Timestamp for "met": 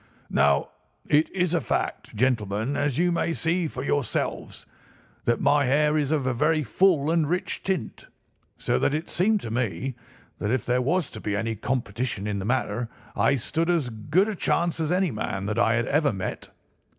16.11-16.49